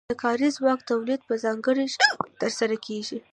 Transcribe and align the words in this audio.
د 0.09 0.13
کاري 0.23 0.49
ځواک 0.57 0.79
تولید 0.89 1.21
په 1.27 1.33
ځانګړي 1.43 1.85
شکل 1.95 2.29
ترسره 2.41 2.75
کیږي. 2.85 3.19